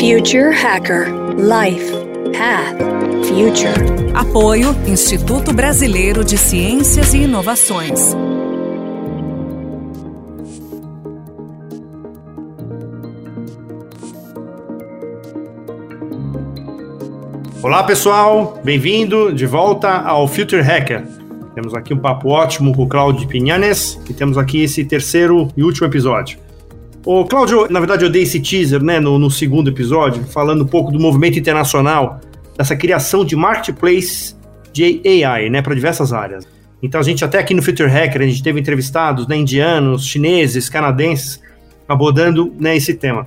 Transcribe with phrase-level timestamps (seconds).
[0.00, 1.92] Future Hacker Life
[2.32, 2.78] Path
[3.28, 4.14] Future.
[4.14, 8.16] Apoio Instituto Brasileiro de Ciências e Inovações.
[17.62, 21.06] Olá pessoal, bem-vindo de volta ao Future Hacker.
[21.54, 25.62] Temos aqui um papo ótimo com o Claudio Pinhanes e temos aqui esse terceiro e
[25.62, 26.38] último episódio.
[27.04, 30.66] O Cláudio, na verdade, eu dei esse teaser né, no, no, segundo episódio, falando um
[30.66, 32.20] pouco do movimento internacional,
[32.56, 34.34] dessa criação de marketplace
[34.72, 36.46] de AI, né, para diversas áreas.
[36.82, 40.68] Então a gente até aqui no Future Hacker, a gente teve entrevistados, né, indianos, chineses,
[40.68, 41.40] canadenses,
[41.88, 43.26] abordando né, esse tema.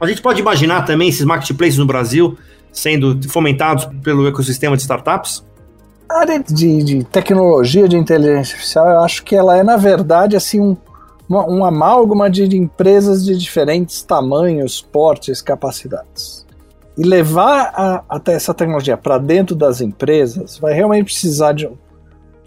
[0.00, 2.36] A gente pode imaginar também esses marketplaces no Brasil
[2.72, 5.44] sendo fomentados pelo ecossistema de startups?
[6.08, 10.34] A área de, de tecnologia de inteligência artificial, eu acho que ela é, na verdade,
[10.34, 10.76] assim, um
[11.32, 16.46] uma, um amálgama de, empresas de diferentes tamanhos, portes, capacidades.
[16.96, 21.70] E levar a, até essa tecnologia para dentro das empresas vai realmente precisar de,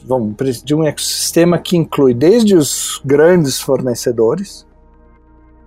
[0.06, 4.68] vamos, de um ecossistema que inclui desde os grandes fornecedores,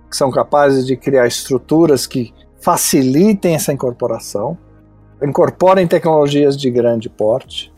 [0.09, 4.57] que são capazes de criar estruturas que facilitem essa incorporação,
[5.21, 7.71] incorporem tecnologias de grande porte,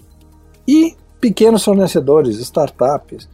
[0.67, 3.27] e pequenos fornecedores, startups,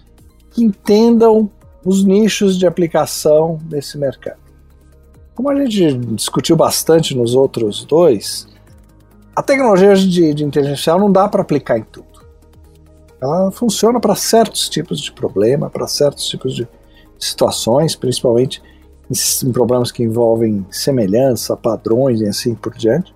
[0.52, 1.52] que entendam
[1.88, 4.40] os nichos de aplicação desse mercado.
[5.34, 8.46] Como a gente discutiu bastante nos outros dois,
[9.34, 12.06] a tecnologia de, de inteligência artificial não dá para aplicar em tudo.
[13.22, 16.68] Ela funciona para certos tipos de problema, para certos tipos de
[17.18, 18.62] situações, principalmente
[19.10, 23.16] em, em problemas que envolvem semelhança, padrões e assim por diante.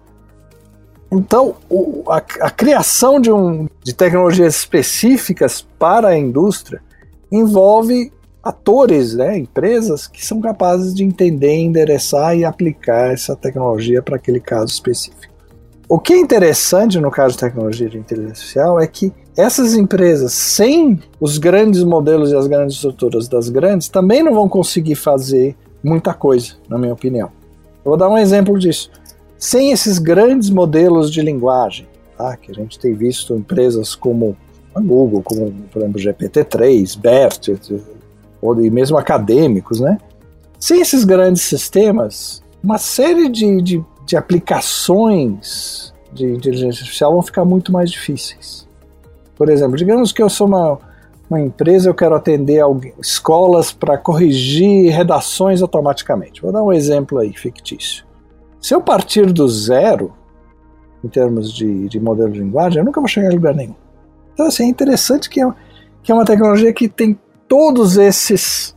[1.12, 6.82] Então, o, a, a, criação de, um, de tecnologias específicas para a indústria
[7.30, 14.16] envolve atores, né, empresas que são capazes de entender, endereçar e aplicar essa tecnologia para
[14.16, 15.32] aquele caso específico.
[15.88, 20.34] O que é interessante no caso de tecnologia de inteligência artificial é que essas empresas,
[20.34, 25.56] sem os grandes modelos e as grandes estruturas das grandes, também não vão conseguir fazer
[25.84, 27.30] muita coisa, na minha opinião.
[27.84, 28.90] Eu vou dar um exemplo disso.
[29.38, 34.38] Sem esses grandes modelos de linguagem, tá, que a gente tem visto empresas como
[34.74, 37.50] a Google, como por exemplo GPT-3, BERT,
[38.42, 39.98] ou mesmo acadêmicos, né?
[40.60, 47.46] Sem esses grandes sistemas, uma série de, de, de aplicações de inteligência artificial vão ficar
[47.46, 48.68] muito mais difíceis.
[49.36, 50.78] Por exemplo, digamos que eu sou uma,
[51.30, 56.42] uma empresa, eu quero atender alguém, escolas para corrigir redações automaticamente.
[56.42, 58.06] Vou dar um exemplo aí fictício.
[58.60, 60.14] Se eu partir do zero,
[61.04, 63.76] em termos de, de modelo de linguagem, eu nunca vou chegar em lugar nenhum.
[64.34, 65.52] Então, assim, é interessante que é,
[66.04, 67.18] que é uma tecnologia que tem
[67.52, 68.74] todos esses,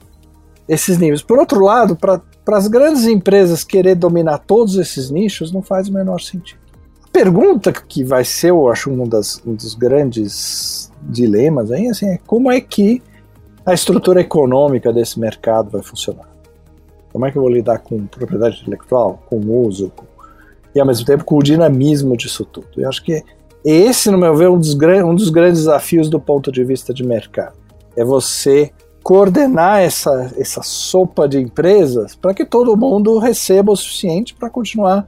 [0.69, 1.23] esses níveis.
[1.23, 5.93] Por outro lado, para as grandes empresas querer dominar todos esses nichos não faz o
[5.93, 6.59] menor sentido.
[7.05, 12.07] A pergunta que vai ser, eu acho, um, das, um dos grandes dilemas aí, assim,
[12.07, 13.01] é como é que
[13.65, 16.29] a estrutura econômica desse mercado vai funcionar.
[17.13, 20.05] Como é que eu vou lidar com propriedade intelectual, com uso, com,
[20.75, 22.67] e ao mesmo tempo com o dinamismo disso tudo.
[22.77, 23.23] Eu acho que
[23.65, 26.93] esse, no meu ver, é um dos, um dos grandes desafios do ponto de vista
[26.93, 27.63] de mercado
[27.97, 28.73] é você
[29.03, 35.07] coordenar essa, essa sopa de empresas para que todo mundo receba o suficiente para continuar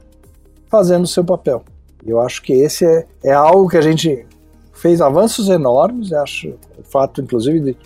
[0.69, 1.63] fazendo o seu papel.
[2.05, 4.25] Eu acho que esse é, é algo que a gente
[4.71, 7.77] fez avanços enormes, acho o fato, inclusive, de,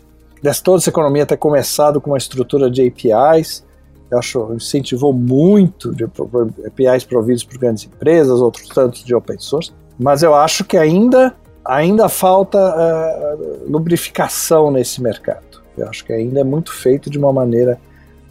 [0.43, 3.63] de toda essa economia ter começado com uma estrutura de APIs,
[4.11, 9.71] eu acho incentivou muito de APIs providos por grandes empresas, outros tantos de open source,
[9.97, 11.33] mas eu acho que ainda
[11.71, 15.61] ainda falta uh, lubrificação nesse mercado.
[15.77, 17.79] Eu acho que ainda é muito feito de uma maneira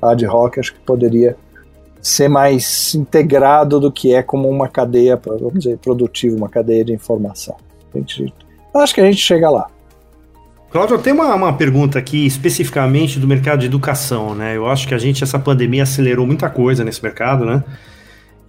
[0.00, 1.36] ad hoc, acho que poderia
[2.02, 6.92] ser mais integrado do que é como uma cadeia, vamos dizer, produtiva, uma cadeia de
[6.92, 7.56] informação.
[7.94, 8.32] Gente,
[8.74, 9.68] acho que a gente chega lá.
[10.70, 14.56] Cláudio, tem uma, uma pergunta aqui especificamente do mercado de educação, né?
[14.56, 17.64] Eu acho que a gente, essa pandemia acelerou muita coisa nesse mercado, né?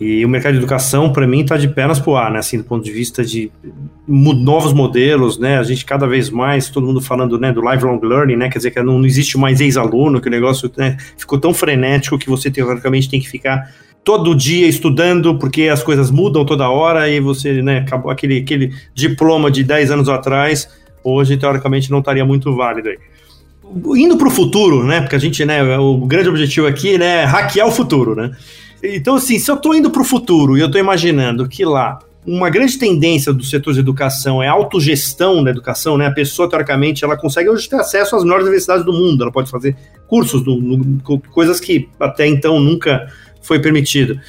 [0.04, 2.40] E o mercado de educação, para mim, está de pernas para o ar, né?
[2.40, 3.52] Assim, do ponto de vista de
[4.08, 5.60] novos modelos, né?
[5.60, 8.50] A gente cada vez mais, todo mundo falando né, do lifelong learning, né?
[8.50, 12.18] Quer dizer, que não, não existe mais ex-aluno, que o negócio né, ficou tão frenético
[12.18, 13.72] que você, teoricamente, tem que ficar
[14.04, 18.74] todo dia estudando, porque as coisas mudam toda hora e você, né, acabou aquele, aquele
[18.96, 20.68] diploma de 10 anos atrás,
[21.04, 22.98] hoje, teoricamente, não estaria muito válido aí.
[23.96, 25.02] Indo para o futuro, né?
[25.02, 28.32] Porque a gente, né, o grande objetivo aqui né, é hackear o futuro, né?
[28.84, 32.00] Então, assim, se eu estou indo para o futuro e eu estou imaginando que lá
[32.26, 36.06] uma grande tendência do setor de educação é a autogestão da educação, né?
[36.06, 39.50] A pessoa, teoricamente, ela consegue hoje ter acesso às melhores universidades do mundo, ela pode
[39.50, 39.76] fazer
[40.08, 41.02] cursos, no, no,
[41.32, 43.08] coisas que até então nunca
[43.42, 44.20] foi permitido.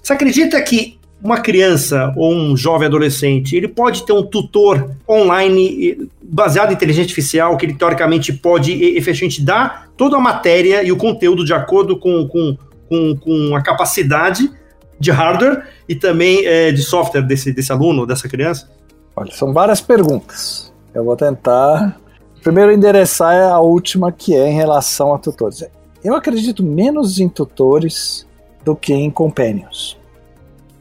[0.00, 6.06] Você acredita que uma criança ou um jovem adolescente, ele pode ter um tutor online
[6.22, 10.96] baseado em inteligência artificial, que ele teoricamente pode efetivamente dar toda a matéria e o
[10.96, 12.58] conteúdo de acordo com, com,
[12.88, 14.50] com, com a capacidade
[14.98, 18.70] de hardware e também é, de software desse, desse aluno, dessa criança?
[19.16, 20.72] Olha, são várias perguntas.
[20.92, 22.00] Eu vou tentar.
[22.42, 25.64] Primeiro, endereçar a última, que é em relação a tutores.
[26.02, 28.26] Eu acredito menos em tutores
[28.64, 29.98] do que em companions.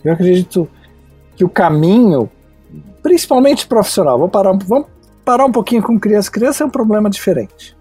[0.04, 0.68] Eu acredito
[1.36, 2.30] que o caminho,
[3.02, 4.88] principalmente profissional, vou parar, vamos
[5.24, 6.30] parar um pouquinho com criança.
[6.30, 7.76] Criança é um problema diferente.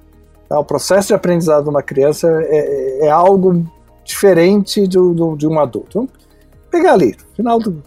[0.49, 0.59] Tá?
[0.59, 3.67] O processo de aprendizado de uma criança é, é algo
[4.05, 5.99] diferente do, do, de um adulto.
[5.99, 6.13] Vamos
[6.71, 7.83] pegar ali, final do,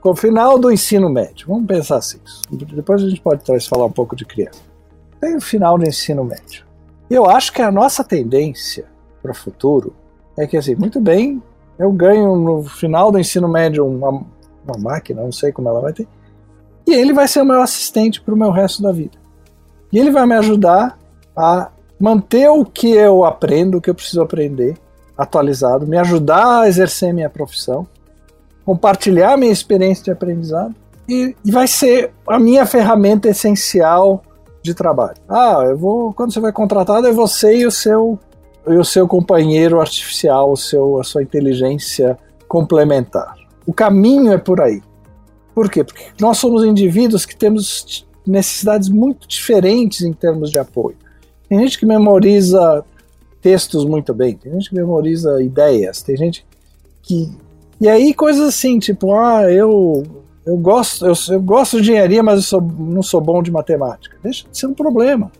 [0.00, 1.48] com o final do ensino médio.
[1.48, 2.18] Vamos pensar assim.
[2.50, 4.60] Depois a gente pode talvez falar um pouco de criança.
[5.20, 6.64] Tem o final do ensino médio.
[7.08, 8.86] Eu acho que a nossa tendência
[9.22, 9.94] para o futuro
[10.36, 11.42] é que, assim, muito bem,
[11.78, 15.92] eu ganho no final do ensino médio uma, uma máquina, não sei como ela vai
[15.92, 16.06] ter,
[16.86, 19.18] e ele vai ser o meu assistente para o meu resto da vida.
[19.92, 20.98] E ele vai me ajudar
[21.36, 24.76] a manter o que eu aprendo, o que eu preciso aprender,
[25.16, 27.86] atualizado, me ajudar a exercer minha profissão,
[28.64, 30.74] compartilhar minha experiência de aprendizado
[31.08, 34.22] e, e, vai ser a minha ferramenta essencial
[34.62, 35.16] de trabalho.
[35.28, 38.18] Ah, eu vou quando você vai contratado é você e o seu
[38.66, 42.18] e o seu companheiro artificial, o seu, a sua inteligência
[42.48, 43.36] complementar.
[43.64, 44.82] O caminho é por aí.
[45.54, 45.84] Por quê?
[45.84, 50.96] Porque nós somos indivíduos que temos necessidades muito diferentes em termos de apoio.
[51.48, 52.84] Tem gente que memoriza
[53.46, 56.44] textos muito bem, tem gente que memoriza ideias, tem gente
[57.00, 57.30] que.
[57.80, 60.02] E aí coisas assim, tipo, ah, eu
[60.44, 64.16] eu gosto, eu, eu gosto de engenharia, mas eu sou, não sou bom de matemática.
[64.20, 65.30] Deixa de ser um problema.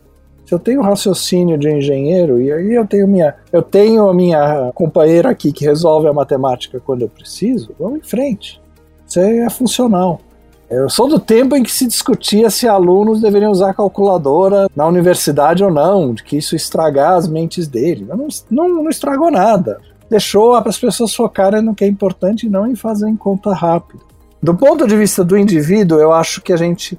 [0.44, 4.70] Se eu tenho raciocínio de engenheiro e aí eu tenho minha, eu tenho a minha
[4.72, 8.60] companheira aqui que resolve a matemática quando eu preciso, vamos em frente.
[9.04, 10.20] Isso é funcional.
[10.68, 15.62] Eu sou do tempo em que se discutia se alunos deveriam usar calculadora na universidade
[15.62, 18.04] ou não, de que isso estragar as mentes dele.
[18.04, 19.78] Não, não, não estragou nada.
[20.10, 24.02] Deixou as pessoas focarem no que é importante e não em fazer em conta rápida.
[24.42, 26.98] Do ponto de vista do indivíduo, eu acho que a gente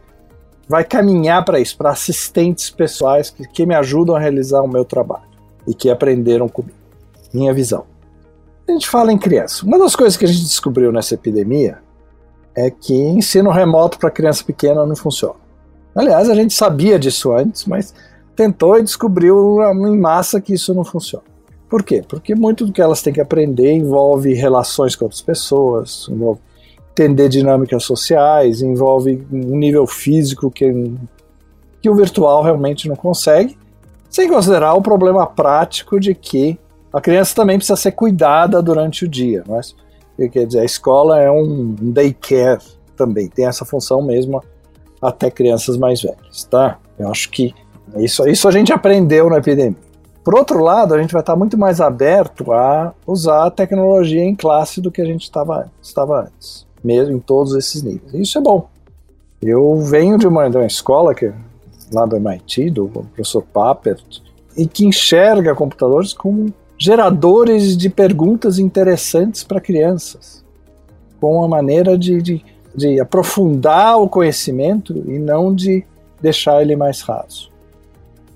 [0.68, 4.86] vai caminhar para isso, para assistentes pessoais que, que me ajudam a realizar o meu
[4.86, 5.28] trabalho
[5.68, 6.78] e que aprenderam comigo.
[7.34, 7.84] Minha visão.
[8.68, 9.66] A gente fala em criança.
[9.66, 11.80] Uma das coisas que a gente descobriu nessa epidemia
[12.58, 15.36] é que ensino remoto para criança pequena não funciona.
[15.96, 17.94] Aliás, a gente sabia disso antes, mas
[18.36, 21.24] tentou e descobriu em massa que isso não funciona.
[21.70, 22.04] Por quê?
[22.08, 26.40] Porque muito do que elas têm que aprender envolve relações com outras pessoas, envolve
[26.92, 30.96] entender dinâmicas sociais, envolve um nível físico que,
[31.80, 33.56] que o virtual realmente não consegue,
[34.10, 36.58] sem considerar o problema prático de que
[36.92, 39.44] a criança também precisa ser cuidada durante o dia.
[39.48, 39.76] Mas,
[40.18, 42.64] quer dizer, a escola é um daycare
[42.96, 44.44] também, tem essa função mesmo
[45.02, 46.80] até crianças mais velhas, tá?
[46.98, 47.54] Eu acho que
[47.98, 49.78] isso, isso a gente aprendeu na epidemia.
[50.24, 54.36] Por outro lado, a gente vai estar muito mais aberto a usar a tecnologia em
[54.36, 58.14] classe do que a gente estava, estava antes mesmo em todos esses níveis.
[58.14, 58.70] Isso é bom.
[59.42, 61.32] Eu venho de uma, de uma escola que
[61.92, 64.22] lá do MIT, do professor Papert,
[64.56, 70.44] e que enxerga computadores como geradores de perguntas interessantes para crianças,
[71.20, 75.84] com uma maneira de, de, de, aprofundar o conhecimento e não de
[76.22, 77.52] deixar ele mais raso.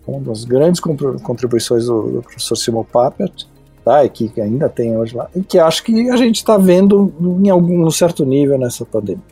[0.07, 3.45] Uma das grandes contribuições do, do professor Simon Papert
[3.83, 4.03] tá?
[4.05, 7.49] E que ainda tem hoje lá, e que acho que a gente está vendo em
[7.49, 9.23] algum certo nível nessa pandemia.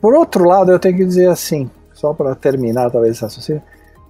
[0.00, 3.62] Por outro lado, eu tenho que dizer assim, só para terminar talvez essa raciocínio,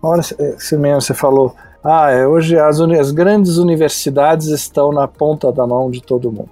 [0.02, 5.52] hora se mesmo você falou, ah, é, hoje as, as grandes universidades estão na ponta
[5.52, 6.50] da mão de todo mundo.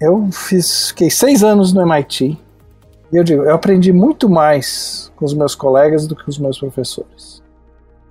[0.00, 2.38] Eu fiz, fiquei seis anos no MIT
[3.12, 6.38] e eu digo, eu aprendi muito mais com os meus colegas do que com os
[6.38, 7.42] meus professores.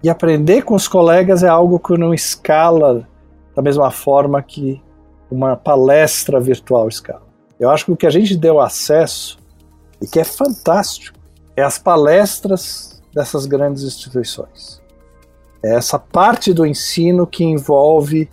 [0.04, 3.08] E aprender com os colegas é algo que não escala
[3.56, 4.82] da mesma forma que
[5.30, 7.24] uma palestra virtual escala.
[7.60, 9.38] Eu acho que o que a gente deu acesso
[10.02, 11.18] e que é fantástico
[11.56, 14.82] é as palestras dessas grandes instituições.
[15.66, 18.30] É essa parte do ensino que envolve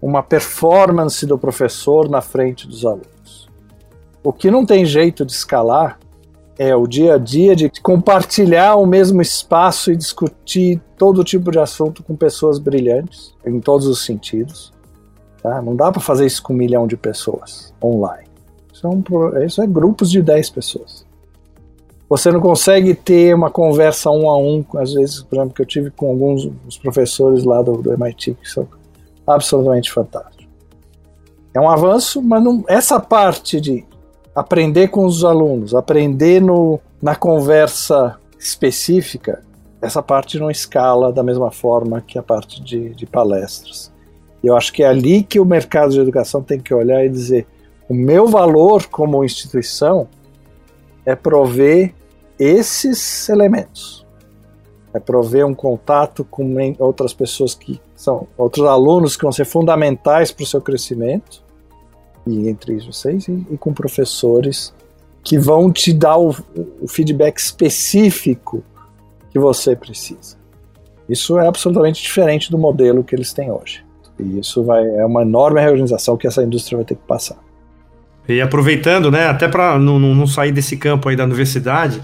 [0.00, 3.46] uma performance do professor na frente dos alunos.
[4.24, 5.98] O que não tem jeito de escalar
[6.58, 11.58] é o dia a dia de compartilhar o mesmo espaço e discutir todo tipo de
[11.58, 14.72] assunto com pessoas brilhantes, em todos os sentidos.
[15.42, 15.60] Tá?
[15.60, 18.28] Não dá para fazer isso com um milhão de pessoas online.
[18.72, 19.02] Isso é, um,
[19.44, 21.06] isso é grupos de 10 pessoas.
[22.10, 25.66] Você não consegue ter uma conversa um a um, às vezes, por exemplo, que eu
[25.66, 28.66] tive com alguns dos professores lá do, do MIT, que são
[29.24, 30.48] absolutamente fantásticos.
[31.54, 33.84] É um avanço, mas não, essa parte de
[34.34, 39.44] aprender com os alunos, aprender no, na conversa específica,
[39.80, 43.92] essa parte não escala da mesma forma que a parte de, de palestras.
[44.42, 47.46] Eu acho que é ali que o mercado de educação tem que olhar e dizer:
[47.88, 50.08] o meu valor como instituição
[51.06, 51.94] é prover
[52.40, 54.06] esses elementos.
[54.92, 60.32] É prover um contato com outras pessoas que são outros alunos que vão ser fundamentais
[60.32, 61.44] para o seu crescimento,
[62.26, 64.74] e entre vocês, e, e, com professores
[65.22, 66.34] que vão te dar o,
[66.80, 68.64] o feedback específico
[69.30, 70.36] que você precisa.
[71.08, 73.84] Isso é absolutamente diferente do modelo que eles têm hoje.
[74.18, 77.38] E isso vai, é uma enorme reorganização que essa indústria vai ter que passar.
[78.28, 82.00] E aproveitando, né, até para não, não, sair desse campo aí da universidade,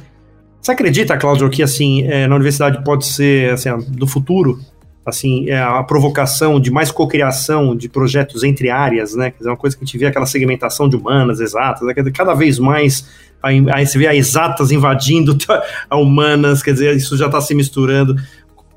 [0.66, 4.58] você acredita, Cláudio, que assim, é, na universidade pode ser, assim, do futuro,
[5.04, 9.30] assim, é a provocação de mais cocriação de projetos entre áreas, né?
[9.30, 11.94] Quer dizer, uma coisa que a gente vê aquela segmentação de humanas, exatas, né?
[12.12, 13.08] cada vez mais
[13.40, 15.38] aí, você vê a exatas invadindo
[15.88, 18.16] a humanas, quer dizer, isso já está se misturando.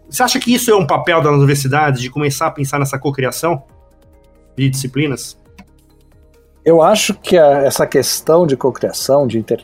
[0.07, 3.63] Você acha que isso é um papel da universidade, de começar a pensar nessa cocriação
[4.55, 5.35] de disciplinas?
[6.63, 9.63] Eu acho que a, essa questão de cocriação, de inter,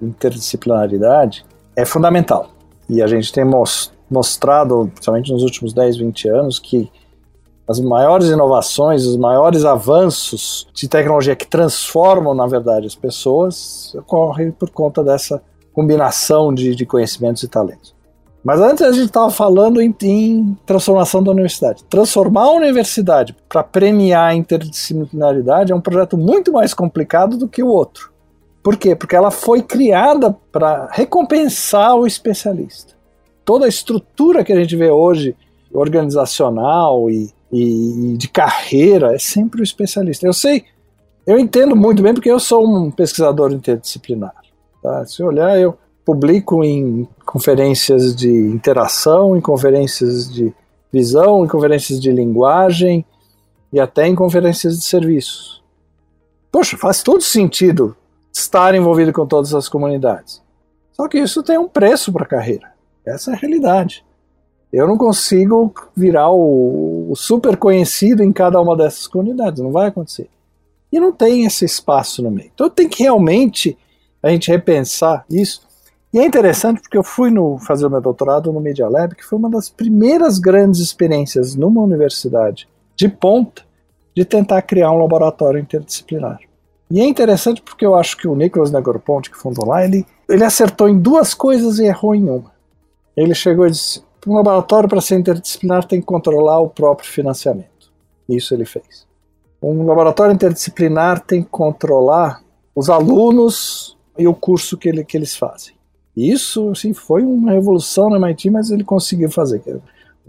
[0.00, 1.44] interdisciplinaridade,
[1.76, 2.50] é fundamental.
[2.88, 3.44] E a gente tem
[4.10, 6.90] mostrado, principalmente nos últimos 10, 20 anos, que
[7.68, 14.52] as maiores inovações, os maiores avanços de tecnologia que transformam, na verdade, as pessoas ocorrem
[14.52, 15.42] por conta dessa
[15.72, 17.94] combinação de, de conhecimentos e talentos.
[18.42, 21.82] Mas antes a gente estava falando em, em, transformação da universidade.
[21.90, 27.60] Transformar a universidade para premiar a interdisciplinaridade é um projeto muito mais complicado do que
[27.60, 28.12] o outro.
[28.66, 28.96] Por quê?
[28.96, 32.94] Porque ela foi criada para recompensar o especialista.
[33.44, 35.36] Toda a estrutura que a gente vê hoje,
[35.72, 40.26] organizacional e, e, e de carreira, é sempre o especialista.
[40.26, 40.64] Eu sei,
[41.24, 44.34] eu entendo muito bem porque eu sou um pesquisador interdisciplinar.
[44.82, 45.06] Tá?
[45.06, 50.52] Se olhar, eu publico em conferências de interação, em conferências de
[50.92, 53.04] visão, em conferências de linguagem
[53.72, 55.62] e até em conferências de serviços.
[56.50, 57.94] Poxa, faz todo sentido
[58.38, 60.42] estar envolvido com todas as comunidades.
[60.92, 62.72] Só que isso tem um preço para a carreira.
[63.04, 64.04] Essa é a realidade.
[64.72, 69.88] Eu não consigo virar o, o super conhecido em cada uma dessas comunidades, não vai
[69.88, 70.28] acontecer.
[70.92, 72.50] E não tem esse espaço no meio.
[72.54, 73.76] Então tem que realmente
[74.22, 75.66] a gente repensar isso
[76.16, 79.22] e é interessante porque eu fui no, fazer o meu doutorado no Media Lab, que
[79.22, 83.62] foi uma das primeiras grandes experiências numa universidade de ponta
[84.14, 86.40] de tentar criar um laboratório interdisciplinar.
[86.90, 90.44] E é interessante porque eu acho que o Nicholas Negroponte, que fundou lá, ele, ele
[90.44, 92.52] acertou em duas coisas e errou em uma.
[93.16, 97.92] Ele chegou e disse: um laboratório para ser interdisciplinar tem que controlar o próprio financiamento.
[98.28, 99.06] Isso ele fez.
[99.62, 102.42] Um laboratório interdisciplinar tem que controlar
[102.74, 105.74] os alunos e o curso que, ele, que eles fazem.
[106.16, 109.62] Isso assim, foi uma revolução no MIT, mas ele conseguiu fazer.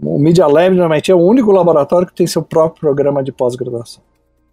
[0.00, 3.32] O Media Lab no MIT é o único laboratório que tem seu próprio programa de
[3.32, 4.02] pós-graduação.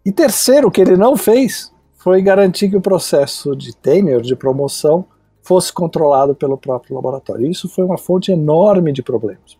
[0.05, 1.71] E terceiro, que ele não fez
[2.05, 5.05] foi garantir que o processo de tenure, de promoção,
[5.41, 7.49] fosse controlado pelo próprio laboratório.
[7.49, 9.57] Isso foi uma fonte enorme de problemas.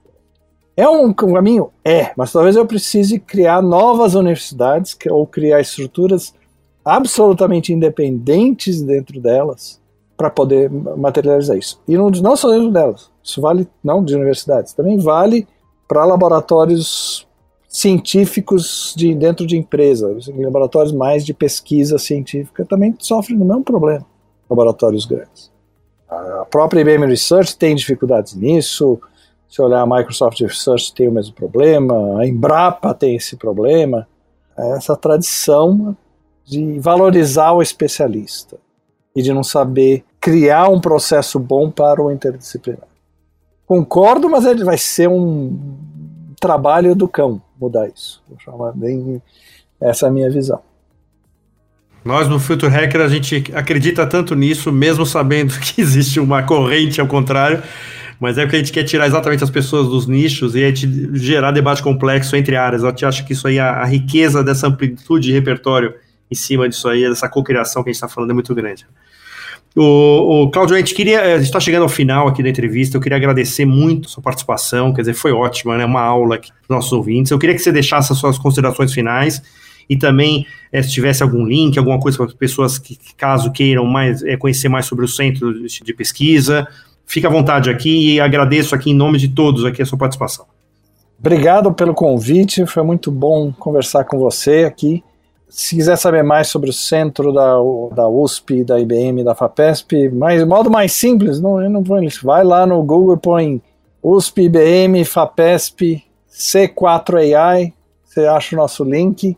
[0.77, 1.71] É um caminho?
[1.83, 6.35] É, mas talvez eu precise criar novas universidades ou criar estruturas
[6.83, 9.81] absolutamente independentes dentro delas
[10.15, 11.81] para poder materializar isso.
[11.87, 15.47] E não, não só dentro delas, isso vale não de universidades, também vale
[15.87, 17.24] para laboratórios
[17.75, 24.05] científicos de dentro de empresas, laboratórios mais de pesquisa científica também sofrem do mesmo problema,
[24.49, 25.51] laboratórios grandes.
[26.09, 28.97] A própria IBM Research tem dificuldades nisso,
[29.49, 34.07] se olhar a Microsoft Research tem o mesmo problema, a Embrapa tem esse problema,
[34.57, 35.97] essa tradição
[36.45, 38.57] de valorizar o especialista
[39.13, 42.87] e de não saber criar um processo bom para o interdisciplinar.
[43.67, 45.59] Concordo, mas ele vai ser um
[46.39, 48.23] trabalho do cão mudar isso.
[48.27, 49.21] Vou chamar bem
[49.79, 50.61] essa é a minha visão.
[52.03, 57.01] Nós no Future Hacker a gente acredita tanto nisso, mesmo sabendo que existe uma corrente
[57.01, 57.63] ao contrário,
[58.19, 61.17] mas é porque a gente quer tirar exatamente as pessoas dos nichos e a gente
[61.17, 62.83] gerar debate complexo entre áreas.
[62.83, 65.93] Eu te acho que isso aí, a, a riqueza dessa amplitude de repertório
[66.29, 68.85] em cima disso aí, dessa cocriação que a gente está falando é muito grande.
[69.75, 71.21] O, o Claudio, a gente queria.
[71.21, 72.95] A gente está chegando ao final aqui da entrevista.
[72.95, 74.93] Eu queria agradecer muito a sua participação.
[74.93, 75.83] Quer dizer, foi ótima, né?
[75.83, 77.31] Uma aula aqui para nossos ouvintes.
[77.31, 79.41] Eu queria que você deixasse as suas considerações finais
[79.89, 83.85] e também é, se tivesse algum link, alguma coisa para as pessoas que, caso queiram
[83.85, 86.67] mais é, conhecer mais sobre o centro de pesquisa.
[87.05, 90.45] Fique à vontade aqui e agradeço aqui em nome de todos aqui a sua participação.
[91.19, 95.03] Obrigado pelo convite, foi muito bom conversar com você aqui
[95.55, 97.55] Se quiser saber mais sobre o centro da,
[97.95, 101.81] da USP, da IBM, da FAPESP, mais, modo mais simples, não, não.
[102.23, 103.61] Vai lá no Google, põe
[104.03, 107.71] USP, IBM, FAPESP, C4AI,
[108.03, 109.37] você acha o nosso link.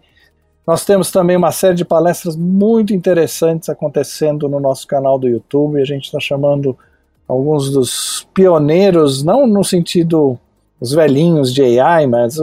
[0.66, 5.80] Nós temos também uma série de palestras muito interessantes acontecendo no nosso canal do YouTube.
[5.80, 6.76] A gente está chamando
[7.28, 10.40] alguns dos pioneiros, não no sentido
[10.82, 12.40] os velhinhos de AI, mas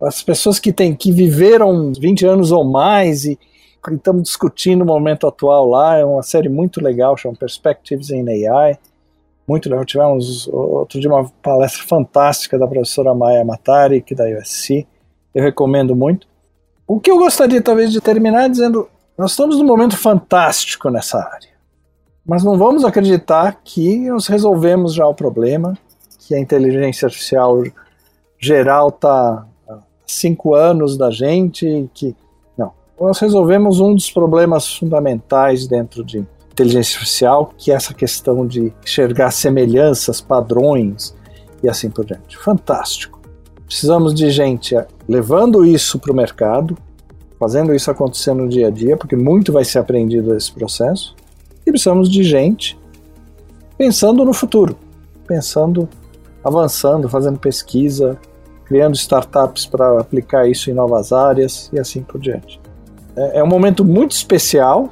[0.00, 3.38] as pessoas que têm que viveram 20 anos ou mais e
[3.90, 5.96] estamos discutindo o momento atual lá.
[5.96, 8.78] É uma série muito legal, chama Perspectives in AI.
[9.46, 9.84] Muito legal.
[9.84, 14.86] Tivemos outro dia uma palestra fantástica da professora Maya Matari, que é da USC.
[15.34, 16.26] Eu recomendo muito.
[16.86, 21.50] O que eu gostaria talvez de terminar dizendo, nós estamos num momento fantástico nessa área.
[22.26, 25.76] Mas não vamos acreditar que nós resolvemos já o problema,
[26.18, 27.62] que a inteligência artificial
[28.38, 29.46] geral está
[30.12, 32.14] cinco anos da gente, que
[32.56, 32.72] não.
[33.00, 38.72] Nós resolvemos um dos problemas fundamentais dentro de inteligência artificial, que é essa questão de
[38.82, 41.14] enxergar semelhanças, padrões
[41.62, 42.36] e assim por diante.
[42.36, 43.20] Fantástico.
[43.64, 44.74] Precisamos de gente
[45.06, 46.76] levando isso para o mercado,
[47.38, 51.14] fazendo isso acontecer no dia a dia, porque muito vai ser aprendido nesse processo.
[51.66, 52.78] E precisamos de gente
[53.76, 54.76] pensando no futuro,
[55.26, 55.88] pensando,
[56.42, 58.18] avançando, fazendo pesquisa,
[58.68, 62.60] criando startups para aplicar isso em novas áreas e assim por diante.
[63.16, 64.90] É, é um momento muito especial.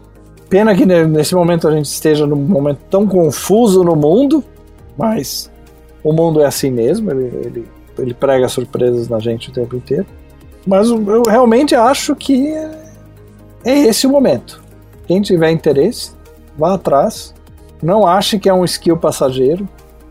[0.48, 4.42] Pena que nesse momento a gente esteja num momento tão confuso no mundo,
[4.96, 5.50] mas
[6.02, 10.06] o mundo é assim mesmo, ele, ele ele prega surpresas na gente o tempo inteiro.
[10.66, 12.52] Mas eu realmente acho que
[13.64, 14.62] é esse o momento.
[15.06, 16.12] Quem tiver interesse,
[16.58, 17.34] vá atrás.
[17.82, 19.68] Não ache que é um skill passageiro.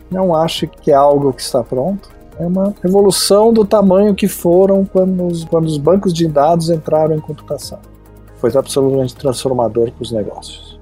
[0.10, 2.10] Não ache que é algo que está pronto.
[2.39, 7.15] É uma revolução do tamanho que foram quando os, quando os bancos de dados entraram
[7.15, 7.80] em computação.
[8.38, 10.80] Foi absolutamente transformador para os negócios.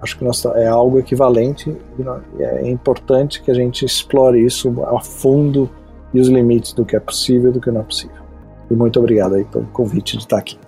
[0.00, 0.24] Acho que
[0.56, 1.76] é algo equivalente
[2.38, 5.68] e é importante que a gente explore isso a fundo
[6.14, 8.22] e os limites do que é possível e do que não é possível.
[8.70, 10.58] E muito obrigado aí pelo convite de estar aqui.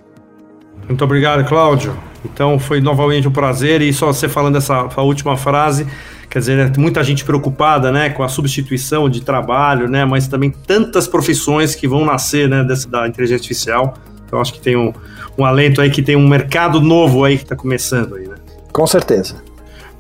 [0.86, 1.96] Muito obrigado, Cláudio.
[2.24, 5.86] Então foi novamente um prazer e só você falando essa última frase,
[6.32, 10.50] quer dizer, né, muita gente preocupada, né, com a substituição de trabalho, né, mas também
[10.50, 13.94] tantas profissões que vão nascer, né, dessa, da inteligência artificial.
[14.26, 14.94] Então acho que tem um,
[15.36, 18.36] um alento aí que tem um mercado novo aí que está começando aí, né?
[18.72, 19.36] Com certeza.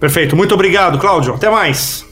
[0.00, 0.34] Perfeito.
[0.34, 1.34] Muito obrigado, Cláudio.
[1.34, 2.06] Até mais.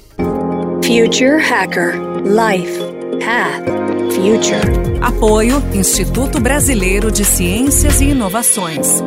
[0.85, 2.79] Future Hacker Life
[3.25, 3.65] Path
[4.13, 5.01] Future.
[5.01, 9.03] Apoio Instituto Brasileiro de Ciências e Inovações.